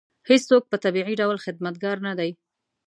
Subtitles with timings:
[0.29, 2.31] هېڅوک په طبیعي ډول خدمتګار نه دی.